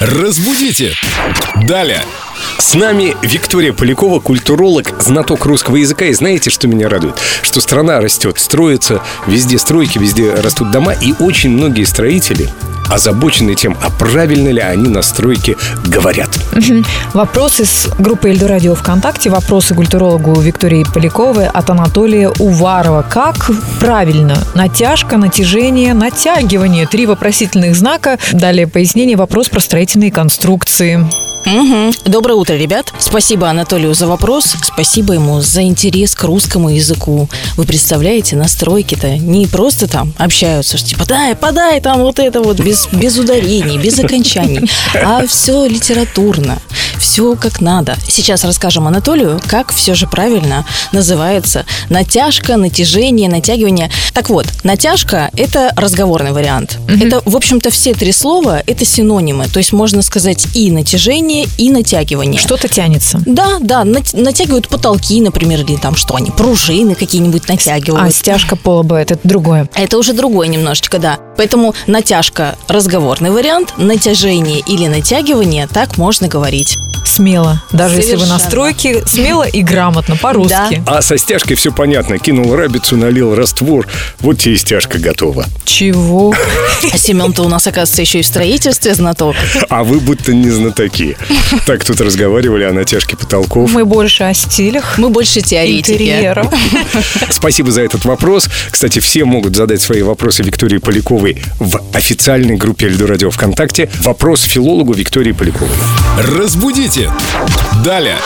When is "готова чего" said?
84.98-86.34